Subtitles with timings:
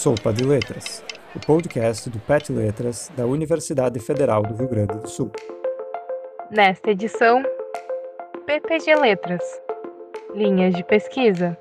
[0.00, 1.04] Sopa de Letras,
[1.36, 5.30] o podcast do PET Letras da Universidade Federal do Rio Grande do Sul.
[6.50, 7.42] Nesta edição,
[8.46, 9.42] PPG Letras
[10.34, 11.54] Linhas de Pesquisa.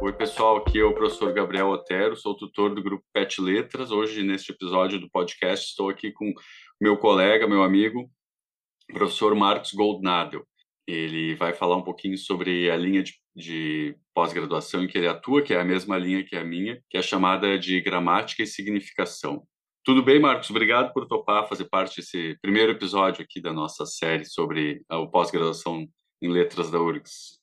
[0.00, 3.90] Oi, pessoal, aqui é o professor Gabriel Otero, sou tutor do grupo PET Letras.
[3.90, 6.32] Hoje, neste episódio do podcast, estou aqui com
[6.80, 8.08] meu colega, meu amigo,
[8.86, 10.46] professor Marcos Goldnadel.
[10.86, 15.42] Ele vai falar um pouquinho sobre a linha de, de pós-graduação em que ele atua,
[15.42, 19.46] que é a mesma linha que a minha, que é chamada de gramática e significação.
[19.84, 20.50] Tudo bem, Marcos?
[20.50, 25.88] Obrigado por topar fazer parte desse primeiro episódio aqui da nossa série sobre a pós-graduação
[26.20, 27.40] em letras da URGS.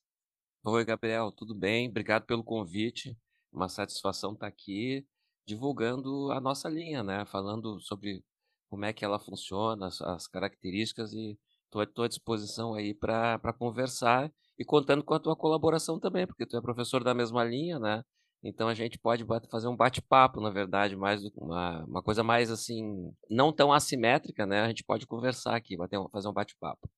[0.64, 1.88] Oi, Gabriel, tudo bem?
[1.88, 3.16] Obrigado pelo convite.
[3.52, 5.04] Uma satisfação estar aqui
[5.46, 7.26] divulgando a nossa linha, né?
[7.26, 8.24] Falando sobre
[8.68, 11.38] como é que ela funciona, as, as características e
[11.72, 16.54] Estou à disposição aí para conversar e contando com a tua colaboração também, porque tu
[16.54, 18.02] é professor da mesma linha, né?
[18.44, 23.10] Então a gente pode fazer um bate-papo, na verdade, mais uma, uma coisa mais assim,
[23.30, 24.60] não tão assimétrica, né?
[24.60, 26.90] A gente pode conversar aqui, bater, fazer um bate-papo.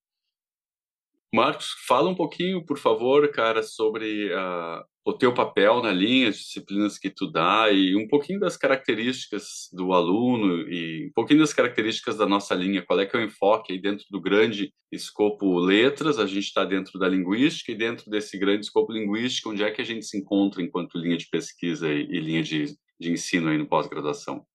[1.34, 6.36] Marcos, fala um pouquinho, por favor, cara, sobre uh, o teu papel na linha, as
[6.36, 11.55] disciplinas que tu dá e um pouquinho das características do aluno e um pouquinho das
[11.55, 12.84] características da nossa linha.
[12.84, 16.19] Qual é que é o enfoque aí dentro do grande escopo letras?
[16.19, 19.80] A gente está dentro da linguística e dentro desse grande escopo linguístico, onde é que
[19.80, 23.56] a gente se encontra enquanto linha de pesquisa e, e linha de, de ensino aí
[23.56, 24.47] no pós-graduação?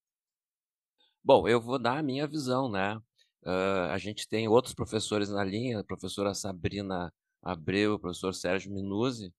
[1.24, 3.02] Bom, eu vou dar a minha visão, né?
[3.48, 8.74] Uh, a gente tem outros professores na linha, a professora Sabrina Abreu, o professor Sérgio
[8.74, 9.34] Minuzzi,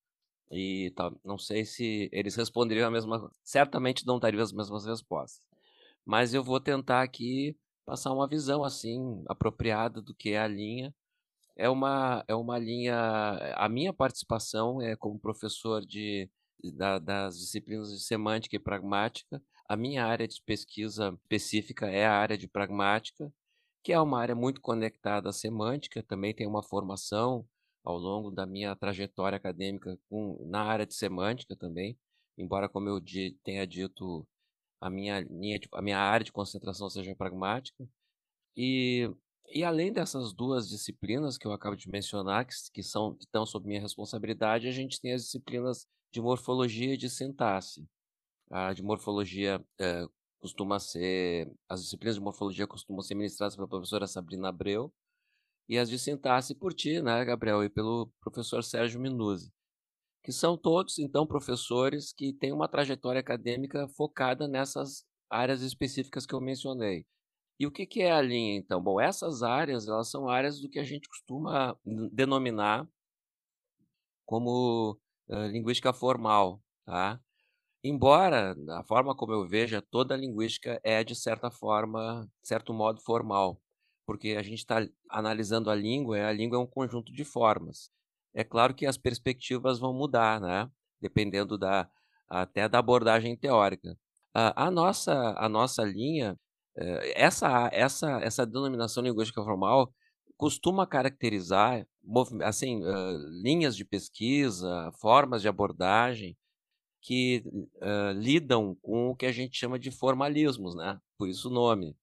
[0.51, 5.47] e tá, não sei se eles responderiam a mesma, certamente não dariam as mesmas respostas.
[6.07, 10.95] Mas eu vou tentar aqui passar uma visão assim apropriada do que é a linha.
[11.57, 12.97] É uma é uma linha,
[13.57, 16.31] a minha participação é como professor de
[16.75, 19.43] da, das disciplinas de semântica e pragmática.
[19.69, 23.31] A minha área de pesquisa específica é a área de pragmática
[23.89, 27.49] que é uma área muito conectada à semântica, também tem uma formação
[27.83, 31.99] ao longo da minha trajetória acadêmica com, na área de semântica também,
[32.37, 33.01] embora, como eu
[33.43, 34.29] tenha dito,
[34.79, 37.89] a minha, linha a minha área de concentração seja pragmática.
[38.55, 39.11] E,
[39.55, 43.47] e além dessas duas disciplinas que eu acabo de mencionar, que, que, são, que estão
[43.47, 47.89] sob minha responsabilidade, a gente tem as disciplinas de morfologia e de sintaxe.
[48.51, 50.07] A de morfologia é,
[50.41, 54.93] costuma ser, as disciplinas de morfologia costumam ser ministradas pela professora Sabrina Abreu
[55.69, 59.53] e as de sintaxe por ti, né, Gabriel, e pelo professor Sérgio Minuzzi,
[60.25, 66.35] que são todos, então, professores que têm uma trajetória acadêmica focada nessas áreas específicas que
[66.35, 67.07] eu mencionei.
[67.61, 68.81] E o que, que é a linha, então?
[68.81, 71.77] Bom, essas áreas, elas são áreas do que a gente costuma
[72.13, 72.89] denominar
[74.25, 74.93] como
[75.29, 77.21] uh, linguística formal, tá?
[77.83, 83.01] Embora, da forma como eu veja, toda linguística é, de certa forma, de certo modo,
[83.01, 83.61] formal,
[84.07, 87.91] porque a gente está analisando a língua, e a língua é um conjunto de formas.
[88.35, 90.69] É claro que as perspectivas vão mudar, né?
[91.01, 91.89] Dependendo da,
[92.29, 93.97] até da abordagem teórica.
[94.35, 96.37] A, a nossa, a nossa linha,
[96.77, 99.93] eh, essa, essa, essa denominação linguística formal
[100.37, 101.87] costuma caracterizar
[102.45, 102.81] assim,
[103.43, 106.37] linhas de pesquisa, formas de abordagem,
[107.01, 107.43] que
[107.77, 111.01] uh, lidam com o que a gente chama de formalismos, né?
[111.17, 111.97] Por isso o nome.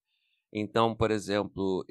[0.52, 1.84] Então, por exemplo,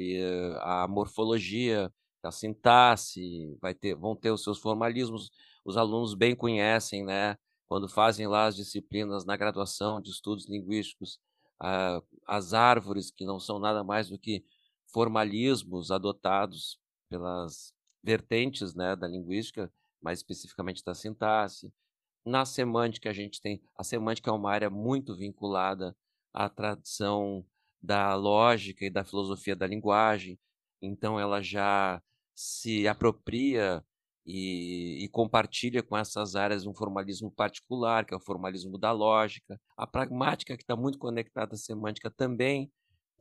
[0.61, 1.91] a morfologia,
[2.23, 5.29] a sintaxe, vai ter, vão ter os seus formalismos.
[5.63, 7.38] Os alunos bem conhecem, né?
[7.67, 11.19] Quando fazem lá as disciplinas na graduação de estudos linguísticos,
[11.61, 14.43] uh, as árvores, que não são nada mais do que
[14.91, 16.79] formalismos adotados
[17.09, 17.73] pelas
[18.03, 21.72] vertentes né, da linguística, mais especificamente da sintaxe.
[22.25, 23.62] Na semântica, a gente tem.
[23.78, 25.96] A semântica é uma área muito vinculada
[26.34, 27.46] à tradição
[27.81, 30.40] da lógica e da filosofia da linguagem,
[30.81, 32.02] então ela já
[32.34, 33.85] se apropria
[34.25, 39.61] e, e, compartilha com essas áreas um formalismo particular, que é o formalismo da lógica.
[39.78, 42.72] A pragmática, que está muito conectada à semântica, também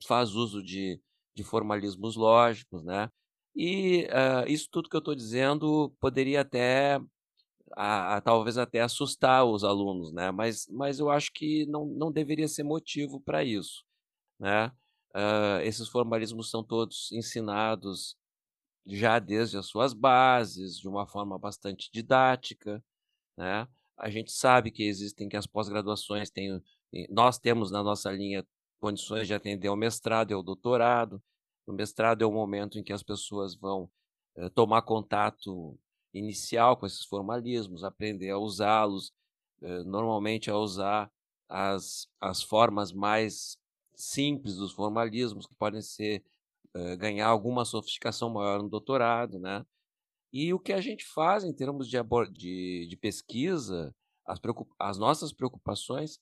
[0.07, 0.99] faz uso de,
[1.35, 3.11] de formalismos lógicos, né?
[3.55, 6.99] E uh, isso tudo que eu estou dizendo poderia até
[7.73, 10.31] a, a, talvez até assustar os alunos, né?
[10.31, 13.85] Mas, mas eu acho que não, não deveria ser motivo para isso,
[14.39, 14.69] né?
[15.15, 18.17] Uh, esses formalismos são todos ensinados
[18.87, 22.83] já desde as suas bases, de uma forma bastante didática,
[23.37, 23.67] né?
[23.97, 26.61] A gente sabe que existem que as pós-graduações têm,
[27.11, 28.45] nós temos na nossa linha
[28.81, 31.23] condições de atender ao mestrado e ao doutorado.
[31.67, 33.89] O mestrado é o momento em que as pessoas vão
[34.37, 35.79] uh, tomar contato
[36.15, 39.13] inicial com esses formalismos, aprender a usá-los,
[39.87, 41.11] normalmente a usar
[41.49, 43.59] as, as formas mais
[43.95, 46.23] simples dos formalismos, que podem ser
[46.99, 49.65] ganhar alguma sofisticação maior no doutorado, né?
[50.37, 51.97] E o que a gente faz em termos de,
[52.33, 53.95] de, de pesquisa,
[54.27, 54.41] as,
[54.81, 56.19] as, nossas preocupações,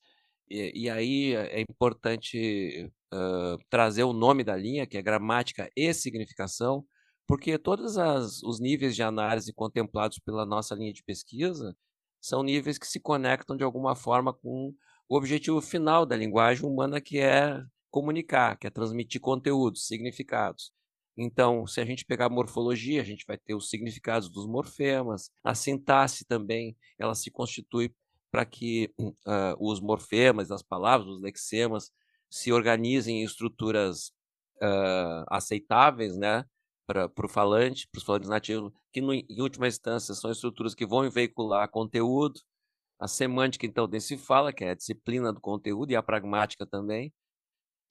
[0.51, 5.95] e, e, aí é importante uh, trazer o nome da linha, que é gramática e
[5.95, 6.85] significação,
[7.33, 11.75] porque todos as, os níveis de análise contemplados pela nossa linha de pesquisa
[12.21, 14.75] são níveis que se conectam de alguma forma com
[15.09, 20.75] o objetivo final da linguagem humana, que é comunicar, que é transmitir conteúdos, significados.
[21.17, 25.31] Então, se a gente pegar a morfologia, a gente vai ter os significados dos morfemas,
[25.43, 27.95] a sintaxe também, ela se constitui
[28.31, 29.15] para que uh,
[29.59, 31.91] os morfemas das palavras, os lexemas,
[32.29, 34.09] se organizem em estruturas
[34.63, 36.45] uh, aceitáveis, né,
[36.87, 40.87] para o falante, para os falantes nativos, que no, em última instância são estruturas que
[40.87, 42.41] vão veicular conteúdo.
[43.01, 46.65] A semântica, então, nem se fala, que é a disciplina do conteúdo, e a pragmática
[46.67, 47.13] também.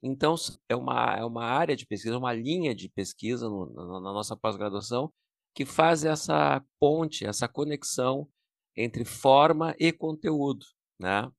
[0.01, 0.35] Então,
[0.69, 4.37] é uma, é uma área de pesquisa, uma linha de pesquisa no, na, na nossa
[4.37, 5.11] pós-graduação
[5.53, 8.27] que faz essa ponte, essa conexão
[8.75, 10.65] entre forma e conteúdo,
[10.99, 11.29] né?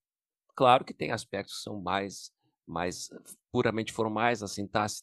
[0.54, 2.30] Claro que tem aspectos que são mais,
[2.66, 3.08] mais
[3.50, 5.02] puramente formais, a sintaxe,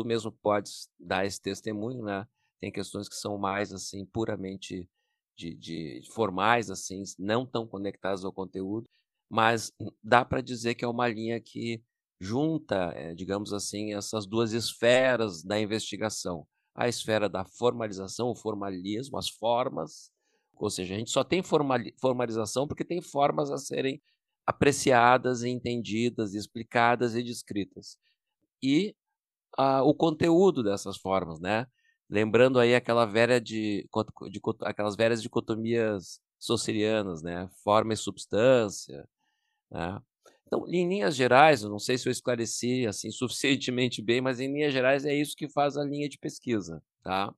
[0.00, 2.26] tu mesmo podes dar esse testemunho, né?
[2.60, 4.88] Tem questões que são mais, assim, puramente
[5.36, 8.88] de, de formais, assim, não tão conectadas ao conteúdo,
[9.28, 11.82] mas dá para dizer que é uma linha que
[12.20, 16.46] junta, é, digamos assim, essas duas esferas da investigação.
[16.74, 20.10] A esfera da formalização, o formalismo, as formas,
[20.54, 24.00] ou seja, a gente só tem formalização porque tem formas a serem
[24.46, 27.96] apreciadas, entendidas, explicadas e descritas.
[28.62, 28.94] E
[29.58, 31.66] ah, o conteúdo dessas formas, né?
[32.08, 33.88] Lembrando aí aquela velha de,
[34.30, 37.48] de, aquelas velhas dicotomias socirianas, né?
[37.62, 39.06] Forma e substância,
[39.70, 40.00] né?
[40.46, 44.52] Então, em linhas gerais, eu não sei se eu esclareci assim suficientemente bem, mas em
[44.52, 47.32] linhas gerais é isso que faz a linha de pesquisa, tá?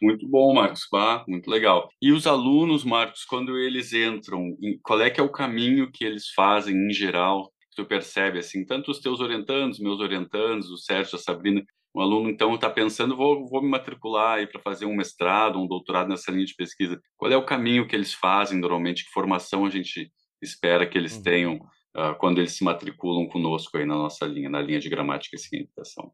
[0.00, 0.86] Muito bom, Marcos.
[0.92, 1.88] Bah, muito legal.
[2.00, 6.28] E os alunos, Marcos, quando eles entram, qual é que é o caminho que eles
[6.30, 7.52] fazem em geral?
[7.78, 11.62] Tu percebe assim, tanto os teus orientandos, meus orientandos, o Sérgio, a Sabrina,
[11.94, 16.08] um aluno então está pensando, vou, vou me matricular para fazer um mestrado, um doutorado
[16.08, 17.00] nessa linha de pesquisa.
[17.16, 19.04] Qual é o caminho que eles fazem normalmente?
[19.04, 20.10] Que formação a gente
[20.42, 21.22] espera que eles uhum.
[21.22, 21.54] tenham
[21.96, 25.38] uh, quando eles se matriculam conosco aí na nossa linha, na linha de gramática e
[25.38, 26.12] significação?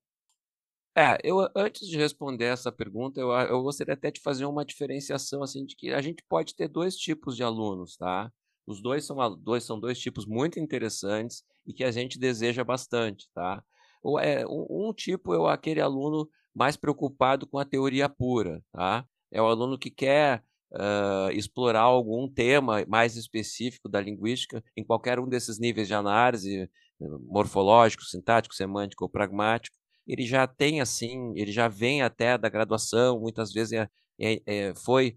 [0.94, 5.42] É, eu antes de responder essa pergunta, eu, eu gostaria até de fazer uma diferenciação
[5.42, 8.30] assim de que a gente pode ter dois tipos de alunos, tá?
[8.66, 13.28] Os dois são dois são dois tipos muito interessantes e que a gente deseja bastante,
[13.34, 13.62] tá?
[14.20, 19.04] É um, um tipo é aquele aluno mais preocupado com a teoria pura, tá?
[19.32, 25.18] É o aluno que quer uh, explorar algum tema mais específico da linguística em qualquer
[25.18, 26.70] um desses níveis de análise,
[27.26, 29.76] morfológico, sintático, semântico ou pragmático,
[30.06, 33.88] ele já tem assim, ele já vem até da graduação, muitas vezes é,
[34.20, 35.16] é, é, foi,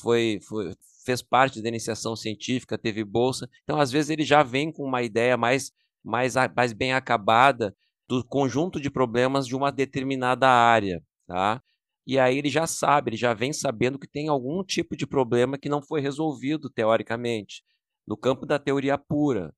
[0.00, 0.72] foi, foi,
[1.08, 5.02] fez parte da iniciação científica, teve bolsa, então às vezes ele já vem com uma
[5.02, 5.72] ideia mais,
[6.04, 7.74] mais, mais bem acabada
[8.06, 11.62] do conjunto de problemas de uma determinada área, tá?
[12.06, 15.56] E aí ele já sabe, ele já vem sabendo que tem algum tipo de problema
[15.56, 17.62] que não foi resolvido teoricamente,
[18.06, 19.54] no campo da teoria pura.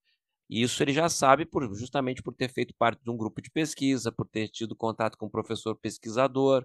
[0.48, 3.50] E isso ele já sabe por, justamente por ter feito parte de um grupo de
[3.50, 6.64] pesquisa, por ter tido contato com um professor pesquisador,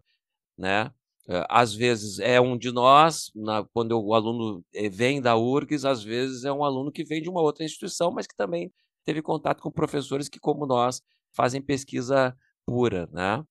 [0.58, 0.92] né?
[1.28, 5.86] Eh, às vezes é um de nós, na, quando o aluno eh, vem da URGS,
[5.86, 8.72] às vezes é um aluno que vem de uma outra instituição, mas que também
[9.06, 11.02] teve contato com professores que, como nós,
[11.36, 13.44] fazem pesquisa pura, né?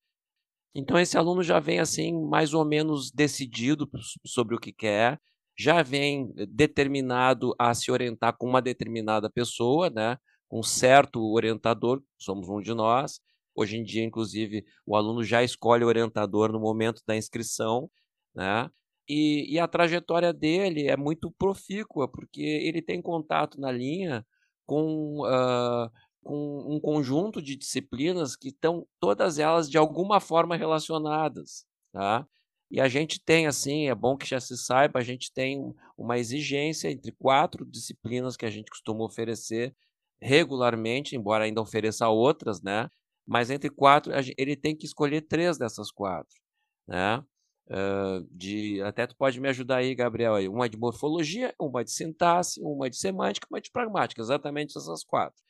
[0.75, 3.89] Então esse aluno já vem assim mais ou menos decidido
[4.25, 5.19] sobre o que quer,
[5.57, 10.17] já vem determinado a se orientar com uma determinada pessoa, né?
[10.51, 13.19] um certo orientador, somos um de nós.
[13.55, 17.89] Hoje em dia, inclusive, o aluno já escolhe o orientador no momento da inscrição,
[18.35, 18.69] né?
[19.07, 24.25] E, e, a trajetória dele é muito profícua, porque ele tem contato na linha
[24.65, 25.89] com, uh,
[26.23, 31.65] com um conjunto de disciplinas que estão todas elas de alguma forma relacionadas.
[31.91, 32.27] Tá?
[32.69, 36.17] E a gente tem, assim, é bom que já se saiba, a gente tem uma
[36.17, 39.75] exigência entre quatro disciplinas que a gente costuma oferecer
[40.19, 42.89] regularmente, embora ainda ofereça outras, né?
[43.25, 46.35] Mas entre quatro, ele tem que escolher três dessas quatro,
[46.87, 47.23] né?
[47.67, 50.47] Uh, de, até tu pode me ajudar aí, Gabriel, aí.
[50.47, 55.41] uma de morfologia, uma de sintaxe, uma de semântica, uma de pragmática, exatamente essas quatro.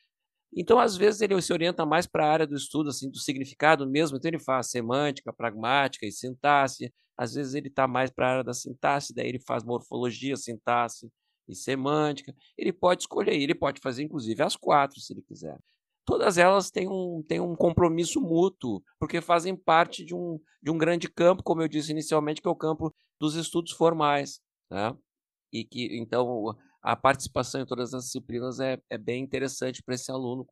[0.56, 3.86] Então, às vezes, ele se orienta mais para a área do estudo, assim, do significado
[3.86, 8.32] mesmo, então ele faz semântica, pragmática e sintaxe, às vezes ele está mais para a
[8.32, 11.10] área da sintaxe, daí ele faz morfologia, sintaxe
[11.48, 12.34] e semântica.
[12.58, 15.58] Ele pode escolher, ele pode fazer inclusive as quatro, se ele quiser.
[16.06, 20.78] Todas elas têm um, têm um compromisso mútuo, porque fazem parte de um, de um
[20.78, 24.40] grande campo, como eu disse inicialmente, que é o campo dos estudos formais.
[24.70, 24.96] Né?
[25.52, 30.12] E que, então, a participação em todas as disciplinas é, é bem interessante para esse
[30.12, 30.46] aluno,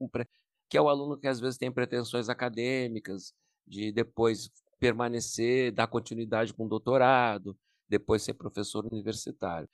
[0.68, 3.34] que é o aluno que às vezes tem pretensões acadêmicas,
[3.68, 7.56] de depois permanecer, dar continuidade com o doutorado,
[7.88, 9.70] depois ser professor universitário.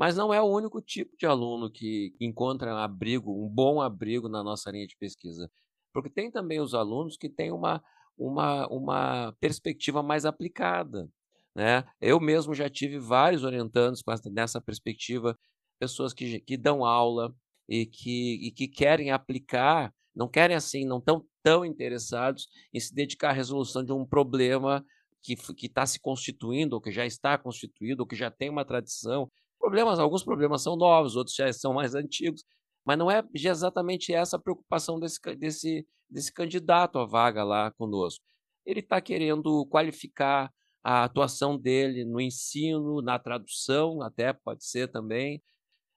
[0.00, 4.42] Mas não é o único tipo de aluno que encontra abrigo, um bom abrigo na
[4.42, 5.52] nossa linha de pesquisa.
[5.92, 7.84] Porque tem também os alunos que têm uma,
[8.16, 11.06] uma, uma perspectiva mais aplicada.
[11.54, 11.84] Né?
[12.00, 14.02] Eu mesmo já tive vários orientandos
[14.32, 15.38] nessa perspectiva,
[15.78, 17.34] pessoas que, que dão aula
[17.68, 22.94] e que, e que querem aplicar, não querem assim, não estão tão interessados em se
[22.94, 24.82] dedicar à resolução de um problema
[25.22, 29.30] que está se constituindo, ou que já está constituído, ou que já tem uma tradição.
[29.60, 32.42] Problemas, alguns problemas são novos, outros já são mais antigos,
[32.84, 38.24] mas não é exatamente essa a preocupação desse, desse, desse candidato à vaga lá conosco.
[38.64, 40.50] Ele está querendo qualificar
[40.82, 45.42] a atuação dele no ensino, na tradução, até pode ser também,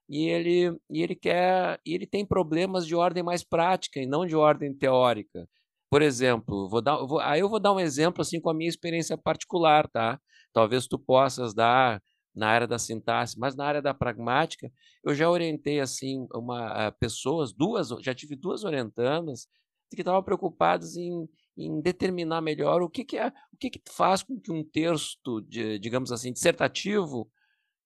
[0.10, 4.25] e ele, e ele quer, e ele tem problemas de ordem mais prática e não
[4.25, 5.48] de ordem teórica.
[5.89, 8.70] Por exemplo, vou dar, vou, aí eu vou dar um exemplo assim com a minha
[8.70, 10.20] experiência particular, tá?
[10.53, 12.01] Talvez tu possas dar
[12.35, 14.71] na área da sintaxe, mas na área da pragmática,
[15.03, 19.47] eu já orientei assim uma uh, pessoas, duas, já tive duas orientandas
[19.93, 24.23] que estavam preocupadas em, em determinar melhor o que, que é, o que, que faz
[24.23, 27.29] com que um texto, de, digamos assim, dissertativo,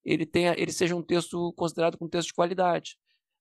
[0.04, 2.96] ele, tenha, ele seja um texto considerado como um texto de qualidade.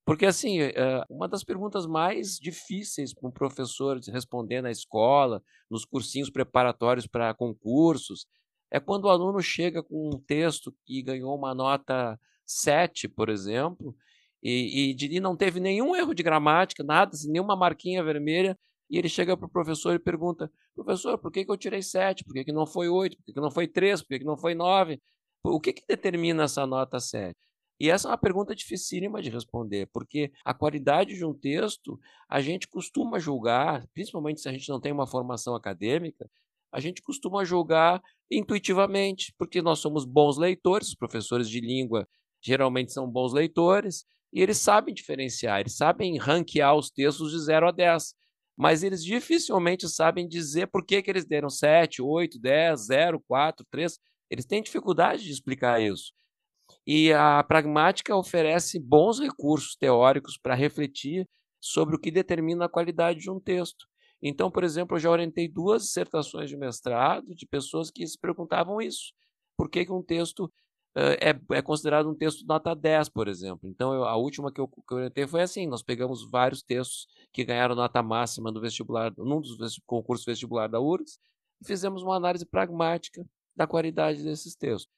[0.05, 5.83] Porque, assim, eh, uma das perguntas mais difíceis para um professor responder na escola, nos
[5.83, 8.25] cursinhos preparatórios para concursos,
[8.71, 13.95] é quando o aluno chega com um texto que ganhou uma nota 7, por exemplo,
[14.41, 18.57] e, e, e não teve nenhum erro de gramática, nada, assim, nenhuma marquinha vermelha,
[18.89, 22.23] e ele chega para o professor e pergunta: professor, por que, que eu tirei 7?
[22.23, 23.17] Por que, que não foi 8?
[23.17, 24.01] Por que, que não foi 3?
[24.01, 25.01] Por que, que não foi 9?
[25.43, 27.35] O que, que determina essa nota 7?
[27.79, 32.41] E essa é uma pergunta dificílima de responder, porque a qualidade de um texto, a
[32.41, 36.27] gente costuma julgar, principalmente se a gente não tem uma formação acadêmica,
[36.71, 42.07] a gente costuma julgar intuitivamente, porque nós somos bons leitores, os professores de língua
[42.41, 47.69] geralmente são bons leitores, e eles sabem diferenciar, eles sabem ranquear os textos de 0
[47.69, 48.13] a 10,
[48.57, 53.65] mas eles dificilmente sabem dizer por que, que eles deram 7, 8, 10, 0, 4,
[53.69, 53.99] 3.
[54.29, 56.11] Eles têm dificuldade de explicar isso.
[56.85, 61.27] E a pragmática oferece bons recursos teóricos para refletir
[61.61, 63.85] sobre o que determina a qualidade de um texto.
[64.21, 68.81] Então, por exemplo, eu já orientei duas dissertações de mestrado de pessoas que se perguntavam
[68.81, 69.13] isso.
[69.55, 70.45] Por que, que um texto
[70.95, 73.69] uh, é, é, considerado um texto nota 10, por exemplo?
[73.69, 77.07] Então, eu, a última que eu, que eu orientei foi assim: nós pegamos vários textos
[77.31, 81.19] que ganharam nota máxima no vestibular, num dos concursos vestibular da URGS,
[81.61, 84.91] e fizemos uma análise pragmática da qualidade desses textos.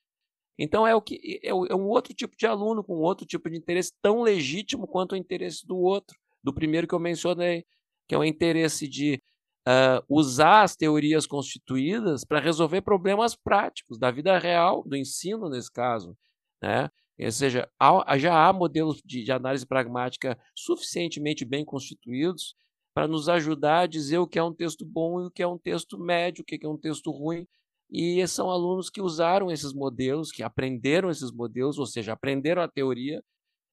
[0.57, 3.93] Então é o que é, um outro tipo de aluno com outro tipo de interesse
[4.01, 7.65] tão legítimo quanto o interesse do outro, do primeiro que eu mencionei,
[8.09, 9.21] que é o interesse de
[9.67, 15.71] uh, usar as teorias constituídas para resolver problemas práticos da vida real, do ensino nesse
[15.71, 16.17] caso,
[16.61, 16.89] né?
[17.19, 22.55] Ou seja, há, já há modelos de, de análise pragmática suficientemente bem constituídos
[22.93, 25.47] para nos ajudar a dizer o que é um texto bom e o que é
[25.47, 27.45] um texto médio, o que é um texto ruim,
[27.91, 32.67] e são alunos que usaram esses modelos, que aprenderam esses modelos, ou seja, aprenderam a
[32.67, 33.21] teoria.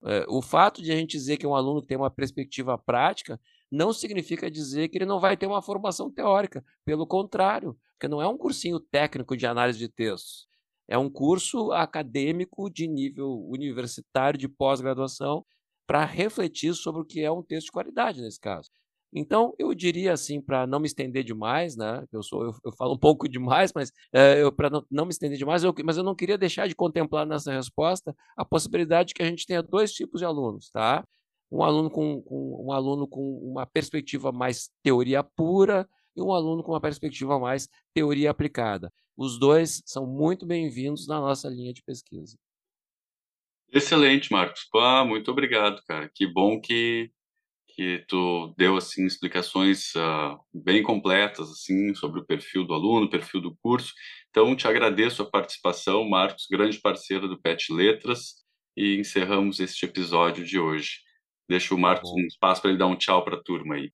[0.04, 3.40] É, o fato de a gente dizer que um aluno tem uma perspectiva prática
[3.70, 6.64] não significa dizer que ele não vai ter uma formação teórica.
[6.84, 10.46] Pelo contrário, porque não é um cursinho técnico de análise de textos.
[10.88, 15.44] É um curso acadêmico de nível universitário de pós-graduação
[15.86, 18.70] para refletir sobre o que é um texto de qualidade nesse caso.
[19.12, 22.04] Então, eu diria assim, para não me estender demais, né?
[22.12, 25.38] Eu sou, eu, eu falo um pouco demais, mas é, para não, não, me estender
[25.38, 29.22] demais, eu, mas eu não queria deixar de contemplar nessa resposta a possibilidade de que
[29.22, 31.04] a gente tenha dois tipos de alunos, tá?
[31.50, 36.62] Um aluno com, com um aluno com uma perspectiva mais teoria pura e um aluno
[36.62, 38.92] com uma perspectiva mais teoria aplicada.
[39.16, 42.36] Os dois são muito bem-vindos na nossa linha de pesquisa.
[43.72, 44.68] Excelente, Marcos.
[44.74, 46.10] Ah, muito obrigado, cara.
[46.14, 47.10] Que bom que
[47.76, 53.38] que tu deu assim explicações uh, bem completas assim sobre o perfil do aluno, perfil
[53.38, 53.92] do curso.
[54.30, 58.36] Então te agradeço a participação, Marcos, grande parceiro do PET Letras,
[58.74, 61.00] e encerramos este episódio de hoje.
[61.48, 63.92] Deixa o tá Marcos um espaço para ele dar um tchau para a turma aí.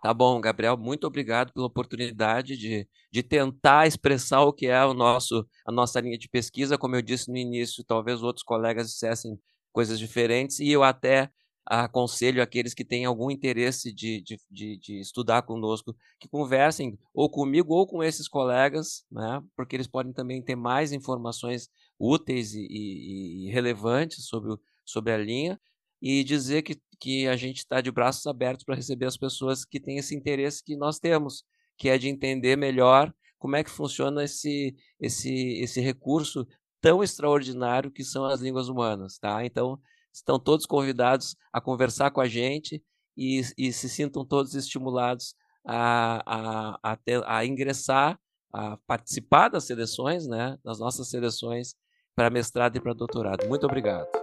[0.00, 4.94] Tá bom, Gabriel, muito obrigado pela oportunidade de, de tentar expressar o que é o
[4.94, 6.78] nosso, a nossa linha de pesquisa.
[6.78, 9.38] Como eu disse no início, talvez outros colegas dissessem
[9.72, 11.30] coisas diferentes, e eu até
[11.64, 17.30] aconselho aqueles que têm algum interesse de, de, de, de, estudar conosco que conversem ou
[17.30, 22.66] comigo ou com esses colegas, né, porque eles podem também ter mais informações úteis e,
[22.68, 25.58] e, e relevantes sobre, sobre a linha
[26.02, 29.78] e dizer que, que a gente está de braços abertos para receber as pessoas que
[29.78, 31.44] têm esse interesse que nós temos,
[31.78, 36.46] que é de entender melhor como é que funciona esse, esse, esse recurso
[36.80, 39.44] tão extraordinário que são as línguas humanas, tá?
[39.44, 39.78] Então,
[40.12, 42.82] estão todos convidados a conversar com a gente
[43.16, 48.18] e, e se sintam todos estimulados a, a, a, ter, a ingressar,
[48.52, 51.74] a participar das seleções, né, das nossas seleções
[52.14, 53.48] para mestrado e para doutorado.
[53.48, 54.21] Muito obrigado.